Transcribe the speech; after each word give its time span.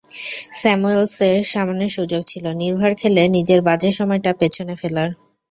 স্যামুয়েলসের 0.53 1.37
সামনে 1.45 1.85
সুযোগ 1.89 2.21
ছিল, 2.25 2.45
নির্ভার 2.61 2.91
খেলে 2.95 3.23
নিজের 3.35 3.59
বাজে 3.61 3.89
সময়টা 3.91 4.31
পেছনে 4.41 4.73
ফেলার। 4.75 5.09